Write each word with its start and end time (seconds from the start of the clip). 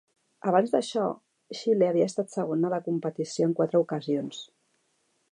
Abans 0.51 0.71
d'això, 0.75 1.03
Xile 1.59 1.89
havia 1.91 2.07
estat 2.11 2.33
segona 2.37 2.67
a 2.69 2.71
la 2.75 2.79
competició 2.87 3.49
en 3.49 3.53
quatre 3.61 3.83
ocasions. 3.83 4.41